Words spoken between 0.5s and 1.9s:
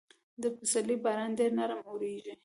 پسرلي باران ډېر نرم